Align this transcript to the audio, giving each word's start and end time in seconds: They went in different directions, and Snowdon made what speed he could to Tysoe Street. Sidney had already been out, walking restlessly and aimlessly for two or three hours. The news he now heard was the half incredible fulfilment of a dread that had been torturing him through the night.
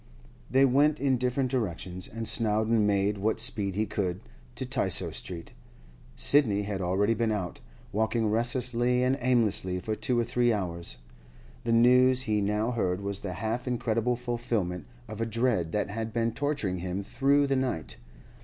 They 0.49 0.65
went 0.65 0.99
in 0.99 1.19
different 1.19 1.51
directions, 1.51 2.07
and 2.07 2.27
Snowdon 2.27 2.87
made 2.87 3.19
what 3.19 3.39
speed 3.39 3.75
he 3.75 3.85
could 3.85 4.21
to 4.55 4.65
Tysoe 4.65 5.11
Street. 5.11 5.53
Sidney 6.15 6.63
had 6.63 6.81
already 6.81 7.13
been 7.13 7.31
out, 7.31 7.59
walking 7.91 8.25
restlessly 8.25 9.03
and 9.03 9.15
aimlessly 9.21 9.79
for 9.79 9.93
two 9.93 10.17
or 10.17 10.23
three 10.23 10.51
hours. 10.51 10.97
The 11.65 11.71
news 11.73 12.23
he 12.23 12.41
now 12.41 12.71
heard 12.71 13.01
was 13.01 13.19
the 13.19 13.33
half 13.33 13.67
incredible 13.67 14.15
fulfilment 14.15 14.87
of 15.07 15.21
a 15.21 15.25
dread 15.27 15.71
that 15.73 15.91
had 15.91 16.11
been 16.11 16.31
torturing 16.31 16.79
him 16.79 17.03
through 17.03 17.45
the 17.45 17.55
night. 17.55 17.97